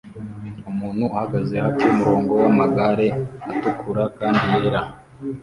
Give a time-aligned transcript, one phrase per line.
[0.69, 3.07] Umuntu ahagaze hafi yumurongo wamagare
[3.51, 4.81] atukura kandi yera